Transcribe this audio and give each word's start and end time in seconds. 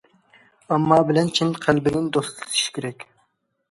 ئامما 0.69 0.97
بىلەن 1.11 1.31
چىن 1.41 1.53
قەلبىدىن 1.69 2.11
دوستلىشىش 2.19 2.77
كېرەك. 2.81 3.11